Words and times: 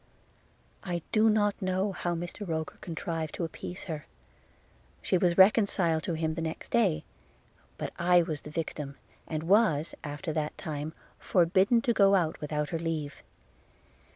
I 0.83 1.03
do 1.11 1.29
not 1.29 1.61
know 1.61 1.91
how 1.91 2.15
Mr 2.15 2.47
Roker 2.47 2.79
contrived 2.81 3.35
to 3.35 3.43
appease 3.43 3.83
her– 3.83 4.07
she 5.03 5.15
was 5.15 5.37
reconciled 5.37 6.01
to 6.05 6.13
him 6.15 6.31
the 6.33 6.41
next 6.41 6.69
day; 6.71 7.03
but 7.77 7.93
I 7.99 8.23
was 8.23 8.41
the 8.41 8.49
victim, 8.49 8.95
and 9.27 9.43
was, 9.43 9.93
after 10.03 10.33
that 10.33 10.57
time, 10.57 10.93
forbidden 11.19 11.83
to 11.83 11.93
go 11.93 12.15
out 12.15 12.41
without 12.41 12.69
her 12.69 12.79
leave. 12.79 13.21